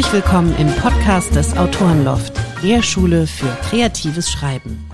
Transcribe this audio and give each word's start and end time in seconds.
Herzlich 0.00 0.22
willkommen 0.24 0.56
im 0.56 0.68
Podcast 0.76 1.36
des 1.36 1.54
Autorenloft, 1.58 2.32
der 2.62 2.80
Schule 2.82 3.26
für 3.26 3.54
kreatives 3.68 4.30
Schreiben. 4.30 4.89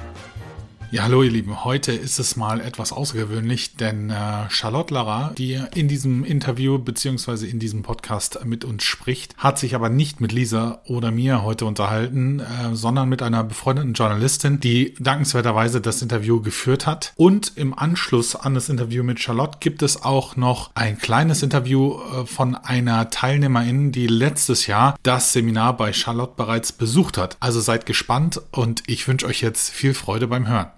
Ja, 0.92 1.02
hallo 1.02 1.24
ihr 1.24 1.32
Lieben. 1.32 1.64
Heute 1.64 1.90
ist 1.90 2.20
es 2.20 2.36
mal 2.36 2.60
etwas 2.60 2.92
außergewöhnlich, 2.92 3.74
denn 3.74 4.08
äh, 4.08 4.48
Charlotte 4.48 4.94
Lara, 4.94 5.32
die 5.36 5.60
in 5.74 5.88
diesem 5.88 6.22
Interview 6.24 6.78
beziehungsweise 6.78 7.48
in 7.48 7.58
diesem 7.58 7.82
Podcast 7.82 8.38
mit 8.44 8.64
uns 8.64 8.84
spricht, 8.84 9.36
hat 9.36 9.58
sich 9.58 9.74
aber 9.74 9.88
nicht 9.88 10.20
mit 10.20 10.30
Lisa 10.30 10.80
oder 10.84 11.10
mir 11.10 11.42
heute 11.42 11.64
unterhalten, 11.64 12.38
äh, 12.38 12.74
sondern 12.74 13.08
mit 13.08 13.20
einer 13.20 13.42
befreundeten 13.42 13.94
Journalistin, 13.94 14.60
die 14.60 14.94
dankenswerterweise 15.00 15.80
das 15.80 16.02
Interview 16.02 16.40
geführt 16.40 16.86
hat. 16.86 17.12
Und 17.16 17.56
im 17.56 17.76
Anschluss 17.76 18.36
an 18.36 18.54
das 18.54 18.68
Interview 18.68 19.02
mit 19.02 19.18
Charlotte 19.18 19.58
gibt 19.58 19.82
es 19.82 20.04
auch 20.04 20.36
noch 20.36 20.70
ein 20.74 20.98
kleines 20.98 21.42
Interview 21.42 21.98
äh, 21.98 22.26
von 22.26 22.54
einer 22.54 23.10
Teilnehmerin, 23.10 23.90
die 23.90 24.06
letztes 24.06 24.68
Jahr 24.68 24.96
das 25.02 25.32
Seminar 25.32 25.76
bei 25.76 25.92
Charlotte 25.92 26.34
bereits 26.36 26.70
besucht 26.70 27.18
hat. 27.18 27.36
Also 27.40 27.60
seid 27.60 27.86
gespannt 27.86 28.40
und 28.52 28.84
ich 28.86 29.08
wünsche 29.08 29.26
euch 29.26 29.40
jetzt 29.40 29.70
viel 29.70 29.92
Freude 29.92 30.28
beim 30.28 30.46
Hören. 30.46 30.68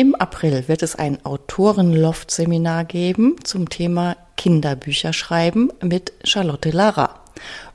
Im 0.00 0.14
April 0.14 0.66
wird 0.66 0.82
es 0.82 0.96
ein 0.96 1.22
Autorenloft-Seminar 1.26 2.86
geben 2.86 3.36
zum 3.44 3.68
Thema 3.68 4.16
Kinderbücher 4.38 5.12
schreiben 5.12 5.70
mit 5.82 6.14
Charlotte 6.24 6.70
Lara. 6.70 7.22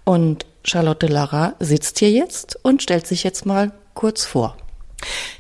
Und 0.06 0.48
Charlotte 0.64 1.06
Lara 1.06 1.54
sitzt 1.60 2.00
hier 2.00 2.10
jetzt 2.10 2.58
und 2.64 2.82
stellt 2.82 3.06
sich 3.06 3.24
jetzt 3.24 3.46
mal 3.46 3.74
kurz 3.94 4.26
vor. 4.26 4.58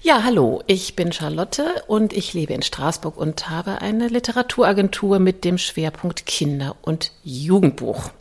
Ja, 0.03 0.23
hallo, 0.23 0.61
ich 0.67 0.95
bin 0.95 1.11
Charlotte 1.11 1.65
und 1.87 2.13
ich 2.13 2.35
lebe 2.35 2.53
in 2.53 2.61
Straßburg 2.61 3.17
und 3.17 3.49
habe 3.49 3.81
eine 3.81 4.07
Literaturagentur 4.07 5.17
mit 5.17 5.43
dem 5.43 5.57
Schwerpunkt 5.57 6.27
Kinder- 6.27 6.75
und 6.83 7.13
Jugendbuch. 7.23 8.11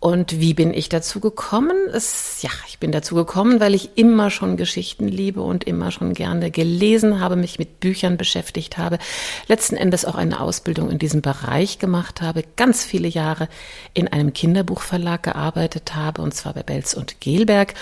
Und 0.00 0.40
wie 0.40 0.54
bin 0.54 0.72
ich 0.72 0.88
dazu 0.88 1.20
gekommen? 1.20 1.76
Es, 1.92 2.40
ja, 2.40 2.48
ich 2.66 2.78
bin 2.78 2.90
dazu 2.90 3.14
gekommen, 3.14 3.60
weil 3.60 3.74
ich 3.74 3.90
immer 3.96 4.30
schon 4.30 4.56
Geschichten 4.56 5.06
liebe 5.06 5.42
und 5.42 5.64
immer 5.64 5.90
schon 5.90 6.14
gerne 6.14 6.50
gelesen 6.50 7.20
habe, 7.20 7.36
mich 7.36 7.58
mit 7.58 7.80
Büchern 7.80 8.16
beschäftigt 8.16 8.78
habe, 8.78 8.98
letzten 9.46 9.76
Endes 9.76 10.06
auch 10.06 10.14
eine 10.14 10.40
Ausbildung 10.40 10.90
in 10.90 10.98
diesem 10.98 11.20
Bereich 11.20 11.78
gemacht 11.78 12.22
habe, 12.22 12.44
ganz 12.56 12.82
viele 12.82 13.08
Jahre 13.08 13.50
in 13.92 14.08
einem 14.08 14.32
Kinderbuchverlag 14.32 15.22
gearbeitet 15.22 15.94
habe, 15.94 16.22
und 16.22 16.32
zwar 16.32 16.54
bei 16.54 16.62
Belz 16.62 16.94
und 16.94 17.20
Gelberg 17.20 17.74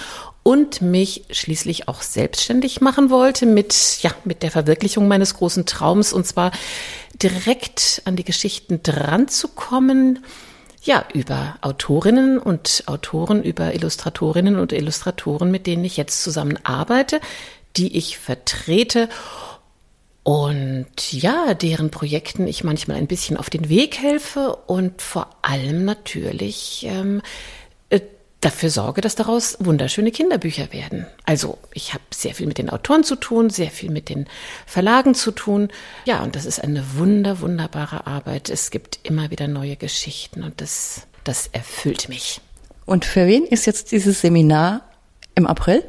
und 0.42 0.82
mich 0.82 1.22
schließlich 1.30 1.86
auch 1.86 2.02
selbstständig 2.02 2.80
machen 2.80 3.10
wollte 3.10 3.46
mit, 3.46 4.00
ja, 4.02 4.10
mit 4.24 4.42
der 4.42 4.50
Verwirklichung 4.50 5.06
meines 5.06 5.34
großen 5.34 5.66
Traums, 5.66 6.12
und 6.12 6.26
zwar 6.26 6.50
direkt 7.22 8.02
an 8.06 8.16
die 8.16 8.24
Geschichten 8.24 8.82
dran 8.82 9.28
zu 9.28 9.46
kommen, 9.46 10.18
ja, 10.82 11.04
über 11.12 11.56
Autorinnen 11.60 12.38
und 12.38 12.84
Autoren, 12.86 13.42
über 13.42 13.74
Illustratorinnen 13.74 14.58
und 14.58 14.72
Illustratoren, 14.72 15.50
mit 15.50 15.66
denen 15.66 15.84
ich 15.84 15.96
jetzt 15.96 16.22
zusammen 16.22 16.58
arbeite, 16.64 17.20
die 17.76 17.96
ich 17.96 18.18
vertrete. 18.18 19.08
Und 20.22 21.12
ja, 21.12 21.54
deren 21.54 21.90
Projekten 21.90 22.46
ich 22.46 22.62
manchmal 22.62 22.98
ein 22.98 23.06
bisschen 23.06 23.36
auf 23.36 23.48
den 23.48 23.68
Weg 23.68 23.98
helfe 23.98 24.56
und 24.66 25.00
vor 25.00 25.28
allem 25.42 25.84
natürlich 25.84 26.86
ähm, 26.86 27.22
dafür 28.40 28.70
sorge, 28.70 29.00
dass 29.00 29.16
daraus 29.16 29.56
wunderschöne 29.60 30.12
Kinderbücher 30.12 30.72
werden. 30.72 31.06
Also 31.24 31.58
ich 31.72 31.92
habe 31.92 32.04
sehr 32.12 32.34
viel 32.34 32.46
mit 32.46 32.58
den 32.58 32.70
Autoren 32.70 33.02
zu 33.02 33.16
tun, 33.16 33.50
sehr 33.50 33.70
viel 33.70 33.90
mit 33.90 34.08
den 34.08 34.26
Verlagen 34.66 35.14
zu 35.14 35.32
tun. 35.32 35.68
Ja, 36.04 36.22
und 36.22 36.36
das 36.36 36.46
ist 36.46 36.62
eine 36.62 36.84
wunder, 36.96 37.40
wunderbare 37.40 38.06
Arbeit. 38.06 38.48
Es 38.48 38.70
gibt 38.70 39.00
immer 39.02 39.30
wieder 39.30 39.48
neue 39.48 39.76
Geschichten 39.76 40.44
und 40.44 40.60
das, 40.60 41.02
das 41.24 41.48
erfüllt 41.48 42.08
mich. 42.08 42.40
Und 42.86 43.04
für 43.04 43.26
wen 43.26 43.44
ist 43.44 43.66
jetzt 43.66 43.92
dieses 43.92 44.20
Seminar 44.20 44.82
im 45.34 45.46
April? 45.46 45.84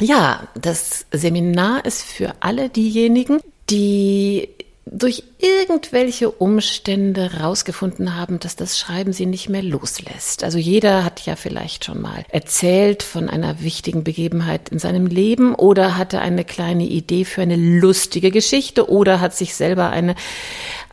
Ja, 0.00 0.48
das 0.54 1.06
Seminar 1.12 1.84
ist 1.84 2.02
für 2.02 2.34
alle 2.40 2.68
diejenigen, 2.68 3.40
die 3.70 4.48
durch 4.86 5.24
irgendwelche 5.38 6.30
Umstände 6.30 7.40
rausgefunden 7.40 8.16
haben, 8.16 8.38
dass 8.38 8.54
das 8.54 8.78
Schreiben 8.78 9.14
sie 9.14 9.24
nicht 9.24 9.48
mehr 9.48 9.62
loslässt. 9.62 10.44
Also 10.44 10.58
jeder 10.58 11.04
hat 11.04 11.24
ja 11.24 11.36
vielleicht 11.36 11.86
schon 11.86 12.02
mal 12.02 12.24
erzählt 12.28 13.02
von 13.02 13.30
einer 13.30 13.62
wichtigen 13.62 14.04
Begebenheit 14.04 14.68
in 14.68 14.78
seinem 14.78 15.06
Leben 15.06 15.54
oder 15.54 15.96
hatte 15.96 16.20
eine 16.20 16.44
kleine 16.44 16.84
Idee 16.84 17.24
für 17.24 17.40
eine 17.40 17.56
lustige 17.56 18.30
Geschichte 18.30 18.90
oder 18.90 19.20
hat 19.20 19.34
sich 19.34 19.54
selber 19.54 19.88
eine 19.90 20.14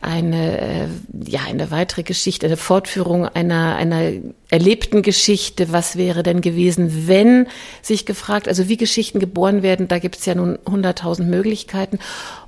eine 0.00 0.60
äh, 0.60 0.86
ja 1.26 1.40
eine 1.46 1.70
weitere 1.70 2.02
Geschichte, 2.02 2.46
eine 2.46 2.56
Fortführung 2.56 3.26
einer 3.26 3.76
einer 3.76 4.12
erlebten 4.50 5.02
Geschichte. 5.02 5.70
Was 5.70 5.96
wäre 5.96 6.22
denn 6.22 6.40
gewesen, 6.40 7.08
wenn 7.08 7.46
sich 7.82 8.06
gefragt? 8.06 8.48
Also 8.48 8.68
wie 8.68 8.76
Geschichten 8.76 9.20
geboren 9.20 9.62
werden, 9.62 9.86
da 9.88 9.98
gibt 9.98 10.16
es 10.16 10.26
ja 10.26 10.34
nun 10.34 10.58
hunderttausend 10.66 11.28
Möglichkeiten 11.28 11.98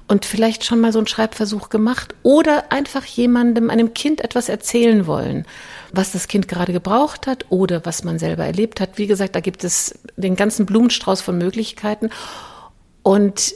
und 0.07 0.25
vielleicht 0.25 0.65
schon 0.65 0.81
mal 0.81 0.93
so 0.93 0.99
einen 0.99 1.07
Schreibversuch 1.07 1.71
gemacht 1.71 2.15
oder 2.23 2.71
einfach 2.71 3.05
jemandem, 3.05 3.71
einem 3.71 3.95
Kind 3.95 4.21
etwas 4.21 4.49
erzählen 4.49 5.07
wollen, 5.07 5.47
was 5.93 6.13
das 6.13 6.29
Kind 6.29 6.47
gerade 6.47 6.73
gebraucht 6.73 7.27
hat 7.27 7.47
oder 7.49 7.85
was 7.87 8.05
man 8.05 8.19
selber 8.19 8.45
erlebt 8.45 8.81
hat. 8.81 8.99
Wie 8.99 9.07
gesagt, 9.07 9.35
da 9.35 9.41
gibt 9.41 9.65
es 9.65 9.99
den 10.17 10.37
ganzen 10.37 10.67
Blumenstrauß 10.67 11.23
von 11.23 11.39
Möglichkeiten. 11.39 12.11
Und 13.03 13.55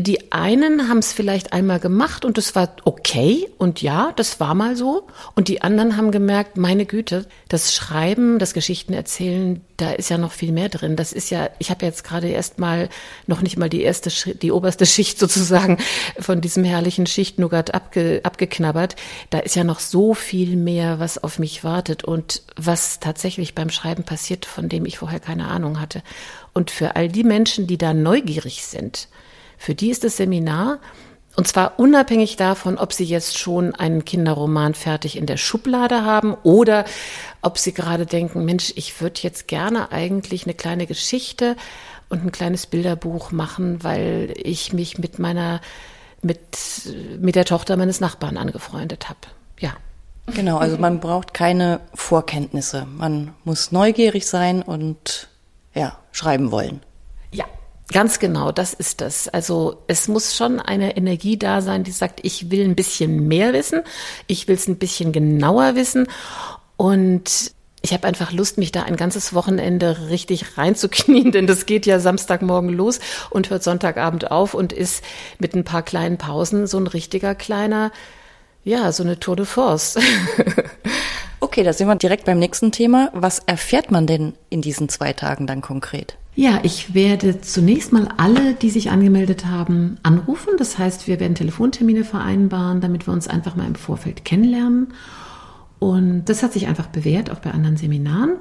die 0.00 0.32
einen 0.32 0.88
haben 0.88 0.98
es 0.98 1.12
vielleicht 1.12 1.52
einmal 1.52 1.80
gemacht 1.80 2.24
und 2.24 2.38
es 2.38 2.54
war 2.54 2.70
okay 2.84 3.48
und 3.58 3.82
ja, 3.82 4.12
das 4.16 4.38
war 4.38 4.54
mal 4.54 4.76
so. 4.76 5.06
Und 5.34 5.48
die 5.48 5.62
anderen 5.62 5.96
haben 5.96 6.10
gemerkt, 6.10 6.56
meine 6.56 6.86
Güte, 6.86 7.26
das 7.48 7.74
Schreiben, 7.74 8.38
das 8.38 8.54
Geschichten 8.54 8.92
erzählen, 8.92 9.60
da 9.76 9.92
ist 9.92 10.10
ja 10.10 10.18
noch 10.18 10.32
viel 10.32 10.52
mehr 10.52 10.68
drin. 10.68 10.96
Das 10.96 11.12
ist 11.12 11.30
ja, 11.30 11.50
ich 11.58 11.70
habe 11.70 11.86
jetzt 11.86 12.04
gerade 12.04 12.28
erst 12.28 12.58
mal 12.58 12.88
noch 13.26 13.42
nicht 13.42 13.56
mal 13.56 13.68
die 13.68 13.82
erste, 13.82 14.10
die 14.34 14.52
oberste 14.52 14.86
Schicht 14.90 15.18
sozusagen 15.18 15.78
von 16.18 16.40
diesem 16.40 16.64
herrlichen 16.64 17.06
Schichtnougat 17.06 17.74
abge, 17.74 18.20
abgeknabbert. 18.22 18.96
Da 19.30 19.38
ist 19.40 19.56
ja 19.56 19.64
noch 19.64 19.80
so 19.80 20.14
viel 20.14 20.56
mehr, 20.56 21.00
was 21.00 21.22
auf 21.22 21.38
mich 21.38 21.64
wartet 21.64 22.04
und 22.04 22.42
was 22.56 23.00
tatsächlich 23.00 23.54
beim 23.54 23.70
Schreiben 23.70 24.04
passiert, 24.04 24.46
von 24.46 24.68
dem 24.68 24.84
ich 24.84 24.98
vorher 24.98 25.20
keine 25.20 25.48
Ahnung 25.48 25.80
hatte. 25.80 26.02
Und 26.52 26.70
für 26.70 26.96
all 26.96 27.08
die 27.08 27.24
Menschen, 27.24 27.66
die 27.66 27.78
da 27.78 27.94
neugierig 27.94 28.64
sind, 28.64 29.08
für 29.60 29.74
die 29.74 29.90
ist 29.90 30.04
das 30.04 30.16
Seminar, 30.16 30.78
und 31.36 31.46
zwar 31.46 31.78
unabhängig 31.78 32.36
davon, 32.36 32.78
ob 32.78 32.94
sie 32.94 33.04
jetzt 33.04 33.38
schon 33.38 33.74
einen 33.74 34.06
Kinderroman 34.06 34.72
fertig 34.72 35.18
in 35.18 35.26
der 35.26 35.36
Schublade 35.36 36.02
haben 36.02 36.34
oder 36.42 36.86
ob 37.42 37.58
sie 37.58 37.72
gerade 37.72 38.06
denken, 38.06 38.46
Mensch, 38.46 38.72
ich 38.74 39.02
würde 39.02 39.20
jetzt 39.22 39.48
gerne 39.48 39.92
eigentlich 39.92 40.44
eine 40.44 40.54
kleine 40.54 40.86
Geschichte 40.86 41.56
und 42.08 42.24
ein 42.24 42.32
kleines 42.32 42.66
Bilderbuch 42.66 43.32
machen, 43.32 43.84
weil 43.84 44.32
ich 44.34 44.72
mich 44.72 44.96
mit 44.96 45.18
meiner, 45.18 45.60
mit, 46.22 46.40
mit 47.18 47.36
der 47.36 47.44
Tochter 47.44 47.76
meines 47.76 48.00
Nachbarn 48.00 48.38
angefreundet 48.38 49.10
habe. 49.10 49.20
Ja. 49.58 49.74
Genau, 50.34 50.56
also 50.56 50.78
man 50.78 51.00
braucht 51.00 51.34
keine 51.34 51.80
Vorkenntnisse. 51.94 52.86
Man 52.86 53.34
muss 53.44 53.72
neugierig 53.72 54.26
sein 54.26 54.62
und 54.62 55.28
ja, 55.74 55.98
schreiben 56.12 56.50
wollen. 56.50 56.80
Ganz 57.92 58.20
genau, 58.20 58.52
das 58.52 58.72
ist 58.72 59.00
das. 59.00 59.28
Also 59.28 59.82
es 59.88 60.06
muss 60.06 60.36
schon 60.36 60.60
eine 60.60 60.96
Energie 60.96 61.36
da 61.36 61.60
sein, 61.60 61.82
die 61.82 61.90
sagt, 61.90 62.20
ich 62.22 62.50
will 62.50 62.64
ein 62.64 62.76
bisschen 62.76 63.26
mehr 63.26 63.52
wissen, 63.52 63.82
ich 64.28 64.46
will 64.46 64.54
es 64.54 64.68
ein 64.68 64.76
bisschen 64.76 65.10
genauer 65.12 65.74
wissen 65.74 66.06
und 66.76 67.52
ich 67.82 67.92
habe 67.92 68.06
einfach 68.06 68.30
Lust, 68.32 68.58
mich 68.58 68.72
da 68.72 68.82
ein 68.82 68.96
ganzes 68.96 69.34
Wochenende 69.34 70.08
richtig 70.08 70.58
reinzuknien, 70.58 71.32
denn 71.32 71.46
das 71.46 71.66
geht 71.66 71.84
ja 71.86 71.98
Samstagmorgen 71.98 72.70
los 72.70 73.00
und 73.30 73.50
hört 73.50 73.64
Sonntagabend 73.64 74.30
auf 74.30 74.54
und 74.54 74.72
ist 74.72 75.02
mit 75.38 75.54
ein 75.54 75.64
paar 75.64 75.82
kleinen 75.82 76.18
Pausen 76.18 76.66
so 76.68 76.78
ein 76.78 76.86
richtiger 76.86 77.34
kleiner, 77.34 77.90
ja, 78.62 78.92
so 78.92 79.02
eine 79.02 79.18
Tour 79.18 79.36
de 79.36 79.46
Force. 79.46 79.98
okay, 81.40 81.64
da 81.64 81.72
sind 81.72 81.88
wir 81.88 81.96
direkt 81.96 82.26
beim 82.26 82.38
nächsten 82.38 82.70
Thema. 82.70 83.10
Was 83.14 83.40
erfährt 83.40 83.90
man 83.90 84.06
denn 84.06 84.34
in 84.50 84.60
diesen 84.60 84.90
zwei 84.90 85.12
Tagen 85.14 85.46
dann 85.46 85.62
konkret? 85.62 86.18
Ja, 86.40 86.60
ich 86.62 86.94
werde 86.94 87.42
zunächst 87.42 87.92
mal 87.92 88.08
alle, 88.16 88.54
die 88.54 88.70
sich 88.70 88.90
angemeldet 88.90 89.44
haben, 89.44 89.98
anrufen. 90.02 90.54
Das 90.56 90.78
heißt, 90.78 91.06
wir 91.06 91.20
werden 91.20 91.34
Telefontermine 91.34 92.02
vereinbaren, 92.02 92.80
damit 92.80 93.06
wir 93.06 93.12
uns 93.12 93.28
einfach 93.28 93.56
mal 93.56 93.66
im 93.66 93.74
Vorfeld 93.74 94.24
kennenlernen. 94.24 94.94
Und 95.80 96.24
das 96.30 96.42
hat 96.42 96.54
sich 96.54 96.66
einfach 96.66 96.86
bewährt, 96.86 97.30
auch 97.30 97.40
bei 97.40 97.50
anderen 97.50 97.76
Seminaren. 97.76 98.36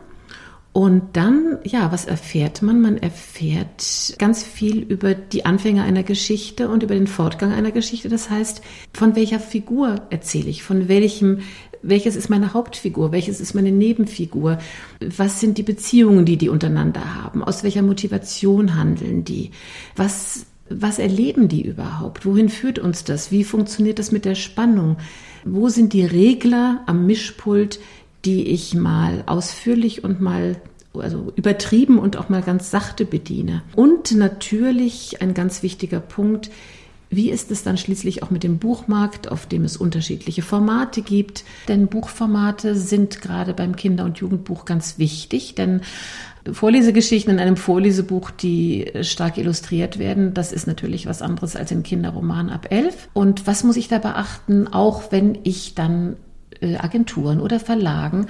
Und 0.71 1.17
dann, 1.17 1.57
ja, 1.65 1.91
was 1.91 2.05
erfährt 2.05 2.61
man? 2.61 2.79
Man 2.79 2.97
erfährt 2.97 4.15
ganz 4.17 4.43
viel 4.43 4.79
über 4.79 5.13
die 5.13 5.45
Anfänge 5.45 5.83
einer 5.83 6.03
Geschichte 6.03 6.69
und 6.69 6.83
über 6.83 6.93
den 6.93 7.07
Fortgang 7.07 7.51
einer 7.51 7.71
Geschichte. 7.71 8.07
Das 8.07 8.29
heißt, 8.29 8.61
von 8.93 9.17
welcher 9.17 9.41
Figur 9.41 10.03
erzähle 10.09 10.47
ich? 10.47 10.63
Von 10.63 10.87
welchem 10.87 11.39
welches 11.81 12.15
ist 12.15 12.29
meine 12.29 12.53
Hauptfigur, 12.53 13.11
welches 13.11 13.39
ist 13.39 13.53
meine 13.53 13.71
Nebenfigur, 13.71 14.59
was 14.99 15.39
sind 15.39 15.57
die 15.57 15.63
Beziehungen, 15.63 16.25
die 16.25 16.37
die 16.37 16.49
untereinander 16.49 17.15
haben, 17.15 17.43
aus 17.43 17.63
welcher 17.63 17.81
Motivation 17.81 18.75
handeln 18.75 19.23
die, 19.23 19.51
was, 19.95 20.45
was 20.69 20.99
erleben 20.99 21.47
die 21.47 21.65
überhaupt, 21.65 22.25
wohin 22.25 22.49
führt 22.49 22.79
uns 22.79 23.03
das, 23.03 23.31
wie 23.31 23.43
funktioniert 23.43 23.99
das 23.99 24.11
mit 24.11 24.25
der 24.25 24.35
Spannung, 24.35 24.97
wo 25.45 25.69
sind 25.69 25.93
die 25.93 26.05
Regler 26.05 26.81
am 26.85 27.05
Mischpult, 27.05 27.79
die 28.25 28.47
ich 28.47 28.73
mal 28.73 29.23
ausführlich 29.25 30.03
und 30.03 30.19
mal 30.19 30.57
also 30.93 31.31
übertrieben 31.35 31.99
und 31.99 32.17
auch 32.17 32.29
mal 32.29 32.41
ganz 32.41 32.71
sachte 32.71 33.05
bediene. 33.05 33.61
Und 33.75 34.11
natürlich 34.15 35.21
ein 35.21 35.33
ganz 35.33 35.61
wichtiger 35.63 35.99
Punkt, 35.99 36.49
wie 37.09 37.31
ist 37.31 37.49
es 37.49 37.63
dann 37.63 37.77
schließlich 37.77 38.21
auch 38.21 38.29
mit 38.29 38.43
dem 38.43 38.59
Buchmarkt, 38.59 39.31
auf 39.31 39.47
dem 39.47 39.63
es 39.63 39.77
unterschiedliche 39.77 40.43
Formate 40.43 41.01
gibt? 41.01 41.43
Denn 41.67 41.87
Buchformate 41.87 42.75
sind 42.75 43.21
gerade 43.21 43.53
beim 43.53 43.75
Kinder- 43.75 44.05
und 44.05 44.19
Jugendbuch 44.19 44.65
ganz 44.65 44.99
wichtig, 44.99 45.55
denn 45.55 45.81
Vorlesegeschichten 46.51 47.33
in 47.33 47.39
einem 47.39 47.57
Vorlesebuch, 47.57 48.31
die 48.31 48.91
stark 49.01 49.37
illustriert 49.37 49.99
werden, 49.99 50.33
das 50.33 50.51
ist 50.51 50.67
natürlich 50.67 51.05
was 51.05 51.21
anderes 51.21 51.55
als 51.55 51.71
ein 51.71 51.83
Kinderroman 51.83 52.49
ab 52.49 52.67
elf. 52.69 53.09
Und 53.13 53.47
was 53.47 53.63
muss 53.63 53.77
ich 53.77 53.87
da 53.87 53.97
beachten, 53.97 54.67
auch 54.67 55.11
wenn 55.11 55.37
ich 55.43 55.75
dann 55.75 56.15
äh, 56.61 56.77
Agenturen 56.77 57.41
oder 57.41 57.59
Verlagen 57.59 58.27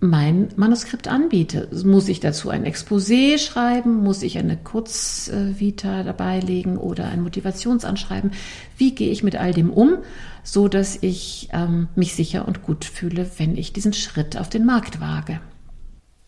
mein 0.00 0.48
Manuskript 0.56 1.08
anbiete. 1.08 1.68
Muss 1.84 2.08
ich 2.08 2.20
dazu 2.20 2.50
ein 2.50 2.64
Exposé 2.64 3.38
schreiben? 3.38 4.02
Muss 4.02 4.22
ich 4.22 4.38
eine 4.38 4.56
Kurzvita 4.56 6.02
dabei 6.02 6.40
legen 6.40 6.78
oder 6.78 7.06
ein 7.08 7.22
Motivationsanschreiben? 7.22 8.32
Wie 8.76 8.94
gehe 8.94 9.10
ich 9.10 9.22
mit 9.22 9.36
all 9.36 9.52
dem 9.52 9.72
um, 9.72 9.98
so 10.44 10.68
dass 10.68 10.98
ich 11.00 11.48
ähm, 11.52 11.88
mich 11.96 12.14
sicher 12.14 12.46
und 12.46 12.62
gut 12.62 12.84
fühle, 12.84 13.28
wenn 13.38 13.56
ich 13.56 13.72
diesen 13.72 13.92
Schritt 13.92 14.36
auf 14.36 14.48
den 14.48 14.64
Markt 14.64 15.00
wage? 15.00 15.40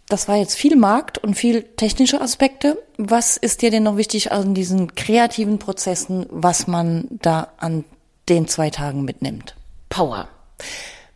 Das 0.09 0.27
war 0.27 0.37
jetzt 0.37 0.57
viel 0.57 0.75
Markt 0.75 1.19
und 1.19 1.35
viel 1.35 1.63
technische 1.63 2.21
Aspekte. 2.21 2.83
Was 2.99 3.37
ist 3.37 3.63
dir 3.63 3.71
denn 3.71 3.85
noch 3.85 3.97
wichtig 3.97 4.33
an 4.33 4.55
diesen 4.55 4.97
kreativen 4.97 5.61
Prozessen, 5.61 6.27
was 6.31 6.67
man 6.67 7.07
da 7.11 7.53
an 7.59 7.85
den 8.29 8.49
zwei 8.49 8.71
Tagen 8.71 9.05
mitnimmt? 9.05 9.55
Power. 9.89 10.29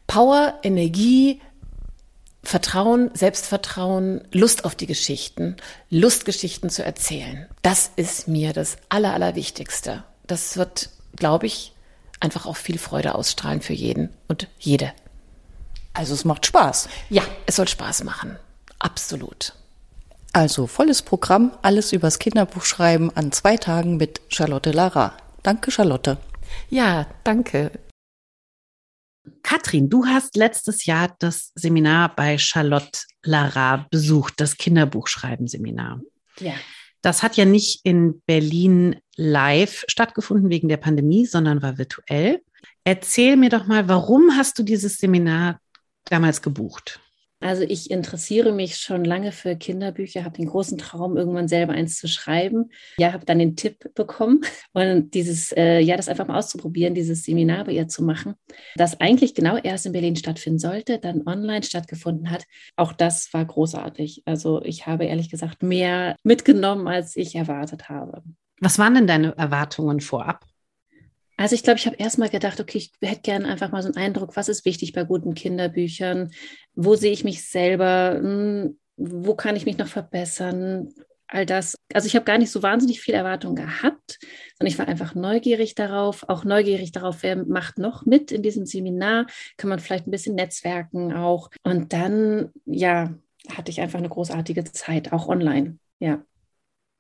Power, 0.06 0.54
Energie, 0.62 1.40
Vertrauen, 2.44 3.10
Selbstvertrauen, 3.14 4.22
Lust 4.32 4.64
auf 4.64 4.74
die 4.74 4.86
Geschichten, 4.86 5.56
Lust, 5.90 6.24
Geschichten 6.24 6.70
zu 6.70 6.84
erzählen. 6.84 7.46
Das 7.62 7.90
ist 7.96 8.28
mir 8.28 8.52
das 8.52 8.76
Aller, 8.88 9.14
Allerwichtigste. 9.14 10.04
Das 10.26 10.56
wird, 10.56 10.90
glaube 11.16 11.46
ich, 11.46 11.72
einfach 12.20 12.46
auch 12.46 12.56
viel 12.56 12.78
Freude 12.78 13.14
ausstrahlen 13.14 13.60
für 13.60 13.72
jeden 13.72 14.10
und 14.28 14.48
jede. 14.58 14.92
Also 15.94 16.14
es 16.14 16.24
macht 16.24 16.46
Spaß. 16.46 16.88
Ja, 17.08 17.22
es 17.46 17.56
soll 17.56 17.68
Spaß 17.68 18.04
machen. 18.04 18.36
Absolut. 18.78 19.54
Also 20.32 20.66
volles 20.66 21.02
Programm, 21.02 21.52
alles 21.62 21.92
übers 21.92 22.18
Kinderbuch 22.18 22.64
schreiben 22.64 23.10
an 23.14 23.30
zwei 23.30 23.56
Tagen 23.56 23.96
mit 23.96 24.20
Charlotte 24.28 24.72
Lara. 24.72 25.16
Danke, 25.42 25.70
Charlotte. 25.70 26.18
Ja, 26.68 27.06
danke. 27.22 27.70
Katrin, 29.42 29.88
du 29.88 30.06
hast 30.06 30.36
letztes 30.36 30.86
Jahr 30.86 31.14
das 31.18 31.52
Seminar 31.54 32.14
bei 32.14 32.38
Charlotte 32.38 33.00
Lara 33.22 33.86
besucht, 33.90 34.34
das 34.38 34.56
Kinderbuchschreiben-Seminar. 34.56 36.00
Ja. 36.40 36.54
Das 37.02 37.22
hat 37.22 37.36
ja 37.36 37.44
nicht 37.44 37.80
in 37.84 38.22
Berlin 38.26 38.96
live 39.16 39.84
stattgefunden 39.88 40.50
wegen 40.50 40.68
der 40.68 40.78
Pandemie, 40.78 41.26
sondern 41.26 41.62
war 41.62 41.78
virtuell. 41.78 42.42
Erzähl 42.84 43.36
mir 43.36 43.50
doch 43.50 43.66
mal, 43.66 43.88
warum 43.88 44.36
hast 44.36 44.58
du 44.58 44.62
dieses 44.62 44.98
Seminar 44.98 45.60
damals 46.04 46.40
gebucht? 46.40 47.00
Also 47.44 47.62
ich 47.62 47.90
interessiere 47.90 48.52
mich 48.52 48.78
schon 48.78 49.04
lange 49.04 49.30
für 49.30 49.54
Kinderbücher, 49.54 50.24
habe 50.24 50.38
den 50.38 50.48
großen 50.48 50.78
Traum, 50.78 51.18
irgendwann 51.18 51.46
selber 51.46 51.74
eins 51.74 51.98
zu 51.98 52.08
schreiben. 52.08 52.70
Ja, 52.96 53.12
habe 53.12 53.26
dann 53.26 53.38
den 53.38 53.54
Tipp 53.54 53.92
bekommen 53.94 54.40
und 54.72 55.12
dieses, 55.12 55.52
äh, 55.52 55.78
ja, 55.80 55.94
das 55.98 56.08
einfach 56.08 56.26
mal 56.26 56.38
auszuprobieren, 56.38 56.94
dieses 56.94 57.24
Seminar 57.24 57.64
bei 57.64 57.72
ihr 57.72 57.86
zu 57.86 58.02
machen, 58.02 58.34
das 58.76 58.98
eigentlich 58.98 59.34
genau 59.34 59.58
erst 59.58 59.84
in 59.84 59.92
Berlin 59.92 60.16
stattfinden 60.16 60.58
sollte, 60.58 60.98
dann 60.98 61.26
online 61.26 61.62
stattgefunden 61.62 62.30
hat. 62.30 62.46
Auch 62.76 62.94
das 62.94 63.30
war 63.34 63.44
großartig. 63.44 64.22
Also 64.24 64.62
ich 64.62 64.86
habe 64.86 65.04
ehrlich 65.04 65.28
gesagt 65.28 65.62
mehr 65.62 66.16
mitgenommen, 66.22 66.88
als 66.88 67.14
ich 67.14 67.34
erwartet 67.34 67.90
habe. 67.90 68.22
Was 68.60 68.78
waren 68.78 68.94
denn 68.94 69.06
deine 69.06 69.36
Erwartungen 69.36 70.00
vorab? 70.00 70.46
Also 71.36 71.54
ich 71.54 71.62
glaube, 71.62 71.78
ich 71.78 71.86
habe 71.86 71.96
erstmal 71.96 72.28
gedacht, 72.28 72.60
okay, 72.60 72.78
ich 72.78 72.92
hätte 73.02 73.22
gerne 73.22 73.48
einfach 73.48 73.72
mal 73.72 73.82
so 73.82 73.88
einen 73.88 73.96
Eindruck, 73.96 74.36
was 74.36 74.48
ist 74.48 74.64
wichtig 74.64 74.92
bei 74.92 75.04
guten 75.04 75.34
Kinderbüchern? 75.34 76.30
Wo 76.74 76.94
sehe 76.94 77.12
ich 77.12 77.24
mich 77.24 77.48
selber? 77.48 78.18
Hm, 78.20 78.78
wo 78.96 79.34
kann 79.34 79.56
ich 79.56 79.66
mich 79.66 79.78
noch 79.78 79.88
verbessern? 79.88 80.92
All 81.26 81.46
das. 81.46 81.76
Also 81.92 82.06
ich 82.06 82.14
habe 82.14 82.24
gar 82.24 82.38
nicht 82.38 82.50
so 82.50 82.62
wahnsinnig 82.62 83.00
viel 83.00 83.14
Erwartung 83.14 83.56
gehabt, 83.56 84.18
sondern 84.58 84.72
ich 84.72 84.78
war 84.78 84.86
einfach 84.86 85.14
neugierig 85.14 85.74
darauf, 85.74 86.28
auch 86.28 86.44
neugierig 86.44 86.92
darauf, 86.92 87.22
wer 87.22 87.36
macht 87.44 87.78
noch 87.78 88.06
mit 88.06 88.30
in 88.30 88.42
diesem 88.42 88.66
Seminar? 88.66 89.26
Kann 89.56 89.70
man 89.70 89.80
vielleicht 89.80 90.06
ein 90.06 90.12
bisschen 90.12 90.36
netzwerken 90.36 91.12
auch? 91.12 91.50
Und 91.64 91.92
dann, 91.92 92.52
ja, 92.66 93.14
hatte 93.50 93.70
ich 93.70 93.80
einfach 93.80 93.98
eine 93.98 94.08
großartige 94.08 94.64
Zeit, 94.64 95.12
auch 95.12 95.26
online. 95.28 95.78
Ja. 95.98 96.22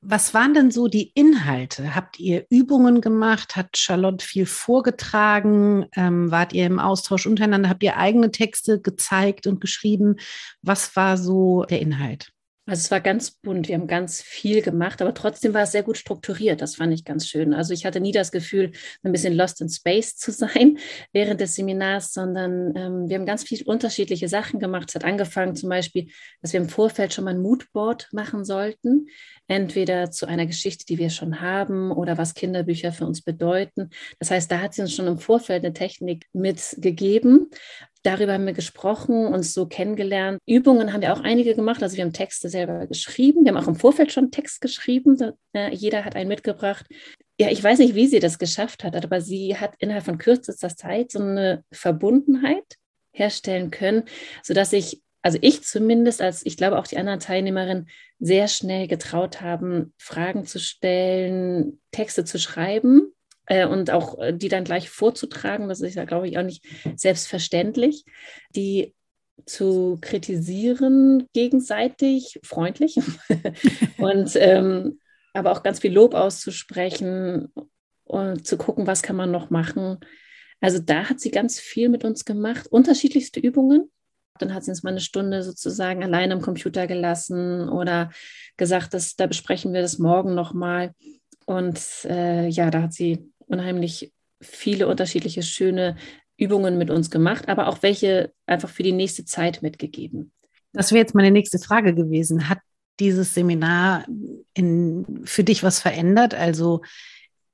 Was 0.06 0.34
waren 0.34 0.52
denn 0.52 0.70
so 0.70 0.86
die 0.86 1.12
Inhalte? 1.14 1.94
Habt 1.94 2.20
ihr 2.20 2.44
Übungen 2.50 3.00
gemacht? 3.00 3.56
Hat 3.56 3.78
Charlotte 3.78 4.22
viel 4.22 4.44
vorgetragen? 4.44 5.86
Ähm, 5.96 6.30
wart 6.30 6.52
ihr 6.52 6.66
im 6.66 6.78
Austausch 6.78 7.26
untereinander? 7.26 7.70
Habt 7.70 7.82
ihr 7.82 7.96
eigene 7.96 8.30
Texte 8.30 8.82
gezeigt 8.82 9.46
und 9.46 9.62
geschrieben? 9.62 10.16
Was 10.60 10.94
war 10.94 11.16
so 11.16 11.64
der 11.64 11.80
Inhalt? 11.80 12.34
Also 12.66 12.80
es 12.80 12.90
war 12.90 13.02
ganz 13.02 13.30
bunt, 13.30 13.68
wir 13.68 13.74
haben 13.74 13.86
ganz 13.86 14.22
viel 14.22 14.62
gemacht, 14.62 15.02
aber 15.02 15.12
trotzdem 15.12 15.52
war 15.52 15.64
es 15.64 15.72
sehr 15.72 15.82
gut 15.82 15.98
strukturiert. 15.98 16.62
Das 16.62 16.76
fand 16.76 16.94
ich 16.94 17.04
ganz 17.04 17.28
schön. 17.28 17.52
Also 17.52 17.74
ich 17.74 17.84
hatte 17.84 18.00
nie 18.00 18.12
das 18.12 18.32
Gefühl, 18.32 18.72
ein 19.02 19.12
bisschen 19.12 19.34
lost 19.34 19.60
in 19.60 19.68
space 19.68 20.16
zu 20.16 20.32
sein 20.32 20.78
während 21.12 21.42
des 21.42 21.56
Seminars, 21.56 22.14
sondern 22.14 22.74
ähm, 22.74 23.08
wir 23.08 23.18
haben 23.18 23.26
ganz 23.26 23.44
viele 23.44 23.64
unterschiedliche 23.66 24.28
Sachen 24.28 24.60
gemacht. 24.60 24.88
Es 24.88 24.94
hat 24.94 25.04
angefangen 25.04 25.54
zum 25.56 25.68
Beispiel, 25.68 26.08
dass 26.40 26.54
wir 26.54 26.60
im 26.60 26.70
Vorfeld 26.70 27.12
schon 27.12 27.24
mal 27.24 27.34
ein 27.34 27.42
Moodboard 27.42 28.08
machen 28.12 28.46
sollten, 28.46 29.08
entweder 29.46 30.10
zu 30.10 30.24
einer 30.24 30.46
Geschichte, 30.46 30.86
die 30.86 30.96
wir 30.96 31.10
schon 31.10 31.42
haben 31.42 31.92
oder 31.92 32.16
was 32.16 32.32
Kinderbücher 32.32 32.92
für 32.92 33.04
uns 33.04 33.20
bedeuten. 33.20 33.90
Das 34.18 34.30
heißt, 34.30 34.50
da 34.50 34.60
hat 34.60 34.72
sie 34.72 34.80
uns 34.80 34.94
schon 34.94 35.06
im 35.06 35.18
Vorfeld 35.18 35.66
eine 35.66 35.74
Technik 35.74 36.24
mitgegeben. 36.32 37.50
Darüber 38.04 38.34
haben 38.34 38.44
wir 38.44 38.52
gesprochen, 38.52 39.26
uns 39.26 39.54
so 39.54 39.64
kennengelernt. 39.64 40.38
Übungen 40.46 40.92
haben 40.92 41.00
wir 41.00 41.14
auch 41.14 41.22
einige 41.22 41.54
gemacht. 41.54 41.82
Also 41.82 41.96
wir 41.96 42.04
haben 42.04 42.12
Texte 42.12 42.50
selber 42.50 42.86
geschrieben. 42.86 43.44
Wir 43.44 43.54
haben 43.54 43.62
auch 43.62 43.66
im 43.66 43.76
Vorfeld 43.76 44.12
schon 44.12 44.30
Text 44.30 44.60
geschrieben. 44.60 45.16
Äh, 45.54 45.74
jeder 45.74 46.04
hat 46.04 46.14
einen 46.14 46.28
mitgebracht. 46.28 46.84
Ja, 47.40 47.48
ich 47.50 47.64
weiß 47.64 47.78
nicht, 47.78 47.94
wie 47.94 48.06
sie 48.06 48.20
das 48.20 48.38
geschafft 48.38 48.84
hat, 48.84 48.94
aber 48.94 49.22
sie 49.22 49.56
hat 49.56 49.74
innerhalb 49.78 50.04
von 50.04 50.18
kürzester 50.18 50.68
Zeit 50.68 51.12
so 51.12 51.18
eine 51.18 51.64
Verbundenheit 51.72 52.76
herstellen 53.10 53.70
können, 53.70 54.04
sodass 54.42 54.74
ich, 54.74 55.02
also 55.22 55.38
ich 55.40 55.62
zumindest, 55.62 56.20
als 56.20 56.44
ich 56.44 56.58
glaube 56.58 56.78
auch 56.78 56.86
die 56.86 56.98
anderen 56.98 57.20
Teilnehmerinnen, 57.20 57.88
sehr 58.18 58.48
schnell 58.48 58.86
getraut 58.86 59.40
haben, 59.40 59.94
Fragen 59.96 60.44
zu 60.44 60.60
stellen, 60.60 61.80
Texte 61.90 62.26
zu 62.26 62.38
schreiben 62.38 63.13
und 63.48 63.90
auch 63.90 64.18
äh, 64.18 64.32
die 64.32 64.48
dann 64.48 64.64
gleich 64.64 64.90
vorzutragen, 64.90 65.68
das 65.68 65.80
ist 65.80 65.94
ja, 65.94 66.04
glaube 66.04 66.28
ich, 66.28 66.38
auch 66.38 66.42
nicht 66.42 66.64
selbstverständlich, 66.96 68.04
die 68.54 68.94
zu 69.46 69.98
kritisieren 70.00 71.28
gegenseitig, 71.32 72.40
freundlich 72.42 72.98
und 73.98 74.36
ähm, 74.36 75.00
aber 75.32 75.52
auch 75.52 75.62
ganz 75.62 75.80
viel 75.80 75.92
Lob 75.92 76.14
auszusprechen 76.14 77.52
und 78.04 78.46
zu 78.46 78.56
gucken, 78.56 78.86
was 78.86 79.02
kann 79.02 79.16
man 79.16 79.30
noch 79.30 79.50
machen. 79.50 79.98
Also 80.60 80.78
da 80.78 81.10
hat 81.10 81.20
sie 81.20 81.30
ganz 81.30 81.58
viel 81.58 81.88
mit 81.88 82.04
uns 82.04 82.24
gemacht, 82.24 82.68
unterschiedlichste 82.68 83.40
Übungen. 83.40 83.90
Dann 84.38 84.54
hat 84.54 84.64
sie 84.64 84.70
uns 84.70 84.82
mal 84.82 84.90
eine 84.90 85.00
Stunde 85.00 85.42
sozusagen 85.42 86.02
allein 86.02 86.32
am 86.32 86.40
Computer 86.40 86.86
gelassen 86.86 87.68
oder 87.68 88.10
gesagt, 88.56 88.94
dass, 88.94 89.16
da 89.16 89.26
besprechen 89.26 89.72
wir 89.72 89.82
das 89.82 89.98
morgen 89.98 90.34
nochmal. 90.34 90.94
Und 91.46 91.80
äh, 92.04 92.48
ja, 92.48 92.70
da 92.70 92.82
hat 92.82 92.92
sie 92.92 93.30
unheimlich 93.46 94.12
viele 94.40 94.88
unterschiedliche 94.88 95.42
schöne 95.42 95.96
Übungen 96.36 96.78
mit 96.78 96.90
uns 96.90 97.10
gemacht, 97.10 97.48
aber 97.48 97.68
auch 97.68 97.82
welche 97.82 98.32
einfach 98.46 98.68
für 98.68 98.82
die 98.82 98.92
nächste 98.92 99.24
Zeit 99.24 99.62
mitgegeben. 99.62 100.32
Das 100.72 100.90
wäre 100.90 101.00
jetzt 101.00 101.14
meine 101.14 101.30
nächste 101.30 101.58
Frage 101.58 101.94
gewesen. 101.94 102.48
Hat 102.48 102.58
dieses 103.00 103.34
Seminar 103.34 104.06
in, 104.54 105.22
für 105.24 105.44
dich 105.44 105.62
was 105.62 105.80
verändert? 105.80 106.34
Also 106.34 106.82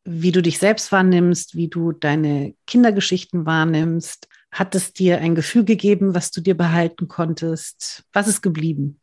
wie 0.05 0.33
du 0.33 0.43
dich 0.43 0.59
selbst 0.59 0.93
wahrnimmst, 0.93 1.55
wie 1.55 1.69
du 1.69 1.93
deine 1.93 2.55
Kindergeschichten 2.67 3.47
wahrnimmst? 3.47 4.29
Hat 4.51 4.75
es 4.75 4.93
dir 4.93 5.19
ein 5.19 5.35
Gefühl 5.35 5.65
gegeben, 5.65 6.15
was 6.15 6.31
du 6.31 6.41
dir 6.41 6.57
behalten 6.57 7.07
konntest? 7.07 8.05
Was 8.13 8.27
ist 8.27 8.43
geblieben? 8.43 8.99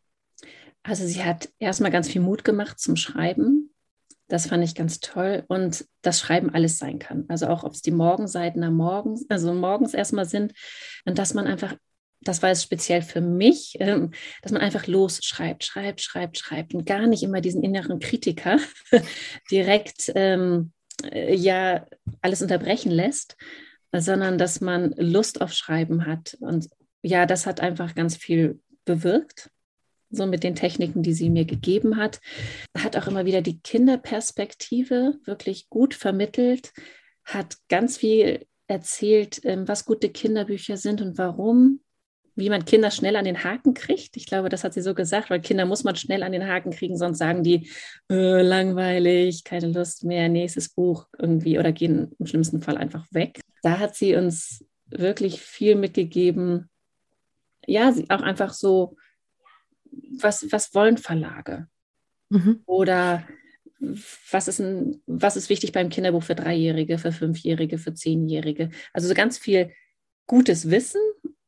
Also 0.84 1.06
sie 1.06 1.24
hat 1.24 1.50
erstmal 1.60 1.91
ganz 1.91 2.10
viel 2.10 2.22
Mut 2.22 2.44
gemacht 2.44 2.79
zum 2.79 2.96
Schreiben. 2.96 3.57
Das 4.28 4.48
fand 4.48 4.64
ich 4.64 4.76
ganz 4.76 5.00
toll 5.00 5.44
und 5.48 5.86
das 6.02 6.20
Schreiben 6.20 6.54
alles 6.54 6.78
sein 6.78 7.00
kann. 7.00 7.26
Also 7.30 7.48
auch, 7.48 7.64
ob 7.64 7.74
es 7.74 7.82
die 7.82 7.92
Morgenseiten 7.92 8.64
am 8.64 8.76
Morgen, 8.76 9.20
also 9.30 9.54
morgens 9.54 9.94
erstmal 9.94 10.26
sind 10.26 10.54
und 11.06 11.18
dass 11.18 11.34
man 11.34 11.48
einfach, 11.48 11.76
das 12.22 12.42
war 12.42 12.50
es 12.50 12.64
speziell 12.64 13.02
für 13.02 13.22
mich, 13.22 13.78
ähm, 13.80 14.12
dass 14.42 14.52
man 14.52 14.62
einfach 14.62 14.88
losschreibt, 14.88 15.64
schreibt, 15.64 16.02
schreibt, 16.02 16.38
schreibt 16.38 16.74
und 16.74 16.86
gar 16.86 17.08
nicht 17.08 17.24
immer 17.24 17.40
diesen 17.40 17.64
inneren 17.64 18.00
Kritiker 18.00 18.60
direkt 19.52 20.12
ähm, 20.16 20.74
äh, 21.04 21.34
ja 21.34 21.86
alles 22.22 22.42
unterbrechen 22.42 22.92
lässt, 22.92 23.38
sondern 23.94 24.38
dass 24.38 24.62
man 24.62 24.92
Lust 24.98 25.42
auf 25.42 25.54
Schreiben 25.54 26.06
hat. 26.06 26.38
Und 26.42 26.70
ja, 27.02 27.26
das 27.26 27.46
hat 27.46 27.62
einfach 27.62 27.96
ganz 27.96 28.18
viel 28.18 28.60
bewirkt. 28.84 29.50
So 30.10 30.26
mit 30.26 30.44
den 30.44 30.56
Techniken, 30.56 31.04
die 31.04 31.14
sie 31.14 31.30
mir 31.30 31.46
gegeben 31.46 31.98
hat. 31.98 32.20
Hat 32.78 32.96
auch 32.96 33.08
immer 33.08 33.26
wieder 33.26 33.42
die 33.42 33.60
Kinderperspektive 33.60 35.16
wirklich 35.26 35.70
gut 35.70 35.94
vermittelt, 35.94 36.72
hat 37.24 37.58
ganz 37.70 37.98
viel 37.98 38.46
erzählt, 38.68 39.42
ähm, 39.44 39.68
was 39.68 39.86
gute 39.86 40.10
Kinderbücher 40.10 40.78
sind 40.78 41.02
und 41.02 41.18
warum, 41.18 41.82
wie 42.36 42.50
man 42.50 42.66
Kinder 42.66 42.92
schnell 42.92 43.16
an 43.16 43.26
den 43.26 43.44
Haken 43.44 43.74
kriegt. 43.74 44.16
Ich 44.16 44.28
glaube, 44.28 44.50
das 44.50 44.64
hat 44.64 44.74
sie 44.74 44.82
so 44.82 44.94
gesagt, 44.94 45.30
weil 45.30 45.42
Kinder 45.42 45.66
muss 45.66 45.84
man 45.84 45.96
schnell 45.96 46.22
an 46.24 46.32
den 46.32 46.48
Haken 46.48 46.72
kriegen, 46.72 46.98
sonst 46.98 47.18
sagen 47.18 47.44
die, 47.44 47.70
äh, 48.12 48.42
langweilig, 48.42 49.44
keine 49.44 49.68
Lust 49.68 50.04
mehr, 50.04 50.30
nächstes 50.30 50.70
Buch 50.70 51.08
irgendwie 51.18 51.58
oder 51.58 51.72
gehen 51.72 52.12
im 52.20 52.26
schlimmsten 52.28 52.62
Fall 52.62 52.78
einfach 52.78 53.06
weg. 53.12 53.40
Da 53.64 53.80
hat 53.80 53.96
sie 53.96 54.16
uns 54.16 54.64
wirklich 54.86 55.42
viel 55.42 55.76
mitgegeben. 55.76 56.70
Ja, 57.66 57.94
auch 58.10 58.22
einfach 58.22 58.54
so 58.54 58.96
was, 60.20 60.51
was 60.51 60.74
wollen 60.74 60.98
Verlage? 60.98 61.68
Mhm. 62.30 62.62
Oder 62.66 63.27
was 64.32 64.48
ist, 64.48 64.60
ein, 64.60 65.01
was 65.06 65.38
ist 65.38 65.50
wichtig 65.50 65.72
beim 65.72 65.89
Kinderbuch 65.89 66.24
für 66.24 66.36
Dreijährige, 66.36 66.98
für 66.98 67.12
Fünfjährige, 67.12 67.77
für 67.77 67.94
Zehnjährige? 67.94 68.72
Also 68.94 69.08
so 69.08 69.13
ganz 69.13 69.38
viel 69.38 69.72
gutes 70.25 70.70
Wissen, 70.70 71.01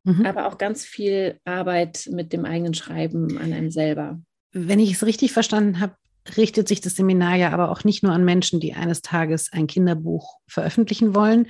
mhm. 0.04 0.26
aber 0.26 0.48
auch 0.48 0.58
ganz 0.58 0.86
viel 0.86 1.40
Arbeit 1.44 2.08
mit 2.12 2.32
dem 2.34 2.46
eigenen 2.46 2.74
Schreiben 2.74 3.38
an 3.38 3.52
einem 3.52 3.72
selber. 3.72 4.22
Wenn 4.52 4.80
ich 4.80 4.94
es 4.94 5.06
richtig 5.06 5.32
verstanden 5.32 5.80
habe, 5.80 5.96
richtet 6.38 6.68
sich 6.68 6.82
das 6.82 6.96
Seminar 6.96 7.36
ja 7.36 7.52
aber 7.52 7.72
auch 7.72 7.84
nicht 7.84 8.04
nur 8.04 8.14
an 8.14 8.24
Menschen, 8.24 8.60
die 8.60 8.74
eines 8.74 9.02
Tages 9.02 9.52
ein 9.52 9.68
Kinderbuch 9.68 10.38
veröffentlichen 10.48 11.16
wollen, 11.16 11.48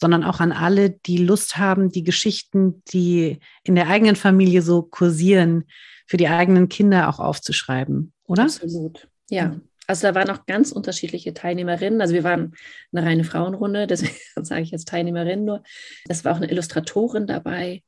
sondern 0.00 0.24
auch 0.24 0.40
an 0.40 0.52
alle, 0.52 0.90
die 0.90 1.18
Lust 1.18 1.56
haben, 1.56 1.90
die 1.90 2.02
Geschichten, 2.02 2.82
die 2.92 3.38
in 3.62 3.74
der 3.76 3.88
eigenen 3.88 4.16
Familie 4.16 4.62
so 4.62 4.82
kursieren, 4.82 5.64
für 6.06 6.16
die 6.16 6.28
eigenen 6.28 6.68
Kinder 6.68 7.08
auch 7.08 7.18
aufzuschreiben, 7.18 8.12
oder? 8.24 8.44
Absolut, 8.44 9.08
ja. 9.28 9.60
Also 9.88 10.08
da 10.08 10.14
waren 10.16 10.30
auch 10.30 10.46
ganz 10.46 10.72
unterschiedliche 10.72 11.32
Teilnehmerinnen. 11.32 12.00
Also 12.00 12.12
wir 12.12 12.24
waren 12.24 12.54
eine 12.92 13.06
reine 13.06 13.24
Frauenrunde, 13.24 13.86
deswegen 13.86 14.14
sage 14.36 14.62
ich 14.62 14.70
jetzt 14.70 14.88
Teilnehmerinnen 14.88 15.44
nur. 15.44 15.62
Es 16.08 16.24
war 16.24 16.32
auch 16.32 16.36
eine 16.36 16.50
Illustratorin 16.50 17.26
dabei. 17.26 17.82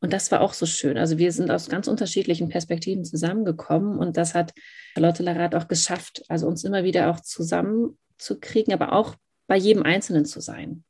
Und 0.00 0.12
das 0.12 0.30
war 0.30 0.40
auch 0.40 0.52
so 0.52 0.66
schön. 0.66 0.96
Also 0.96 1.18
wir 1.18 1.32
sind 1.32 1.50
aus 1.50 1.68
ganz 1.68 1.88
unterschiedlichen 1.88 2.48
Perspektiven 2.48 3.04
zusammengekommen 3.04 3.98
und 3.98 4.16
das 4.16 4.34
hat 4.34 4.52
Charlotte 4.94 5.24
Larat 5.24 5.56
auch 5.56 5.66
geschafft, 5.66 6.22
also 6.28 6.46
uns 6.46 6.62
immer 6.62 6.84
wieder 6.84 7.10
auch 7.10 7.20
zusammenzukriegen, 7.20 8.72
aber 8.72 8.92
auch 8.92 9.16
bei 9.48 9.56
jedem 9.56 9.82
Einzelnen 9.82 10.24
zu 10.24 10.40
sein. 10.40 10.84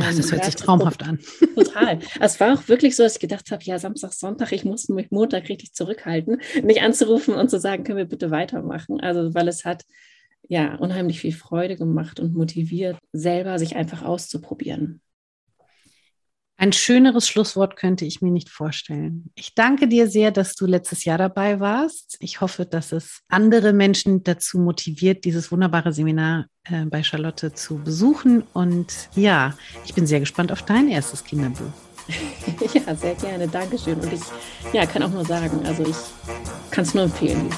Ach, 0.00 0.14
das 0.14 0.32
hört 0.32 0.44
sich 0.44 0.56
traumhaft 0.56 1.02
an. 1.02 1.18
Total. 1.54 1.98
Es 2.18 2.40
war 2.40 2.54
auch 2.54 2.68
wirklich 2.68 2.96
so, 2.96 3.02
dass 3.02 3.14
ich 3.14 3.20
gedacht 3.20 3.50
habe, 3.50 3.62
ja, 3.64 3.78
Samstag, 3.78 4.12
Sonntag, 4.12 4.52
ich 4.52 4.64
muss 4.64 4.88
mich 4.88 5.10
Montag 5.10 5.48
richtig 5.48 5.74
zurückhalten, 5.74 6.40
nicht 6.62 6.82
anzurufen 6.82 7.34
und 7.34 7.50
zu 7.50 7.60
sagen, 7.60 7.84
können 7.84 7.98
wir 7.98 8.06
bitte 8.06 8.30
weitermachen. 8.30 9.00
Also, 9.00 9.34
weil 9.34 9.48
es 9.48 9.64
hat 9.64 9.84
ja 10.48 10.76
unheimlich 10.76 11.20
viel 11.20 11.32
Freude 11.32 11.76
gemacht 11.76 12.20
und 12.20 12.34
motiviert, 12.34 12.96
selber 13.12 13.58
sich 13.58 13.76
einfach 13.76 14.02
auszuprobieren. 14.02 15.00
Ein 16.62 16.72
schöneres 16.72 17.26
Schlusswort 17.26 17.74
könnte 17.74 18.04
ich 18.04 18.22
mir 18.22 18.30
nicht 18.30 18.48
vorstellen. 18.48 19.32
Ich 19.34 19.56
danke 19.56 19.88
dir 19.88 20.06
sehr, 20.06 20.30
dass 20.30 20.54
du 20.54 20.64
letztes 20.64 21.04
Jahr 21.04 21.18
dabei 21.18 21.58
warst. 21.58 22.16
Ich 22.20 22.40
hoffe, 22.40 22.66
dass 22.66 22.92
es 22.92 23.22
andere 23.28 23.72
Menschen 23.72 24.22
dazu 24.22 24.60
motiviert, 24.60 25.24
dieses 25.24 25.50
wunderbare 25.50 25.92
Seminar 25.92 26.46
äh, 26.62 26.84
bei 26.84 27.02
Charlotte 27.02 27.52
zu 27.52 27.78
besuchen. 27.78 28.44
Und 28.52 29.08
ja, 29.16 29.54
ich 29.84 29.94
bin 29.94 30.06
sehr 30.06 30.20
gespannt 30.20 30.52
auf 30.52 30.62
dein 30.62 30.86
erstes 30.86 31.24
Kinderbuch. 31.24 31.72
ja, 32.74 32.94
sehr 32.94 33.16
gerne. 33.16 33.48
Dankeschön. 33.48 33.98
Und 33.98 34.12
ich 34.12 34.22
ja, 34.72 34.86
kann 34.86 35.02
auch 35.02 35.10
nur 35.10 35.24
sagen, 35.24 35.66
also 35.66 35.84
ich 35.84 35.96
kann 36.70 36.84
es 36.84 36.94
nur 36.94 37.02
empfehlen. 37.02 37.50